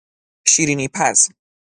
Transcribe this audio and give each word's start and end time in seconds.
شیرینیپز 0.51 1.29